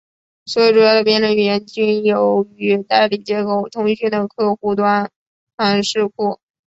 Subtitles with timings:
[0.47, 5.11] 所有主要的编程语言均有与代理接口通讯的客户端
[5.55, 6.39] 函式库。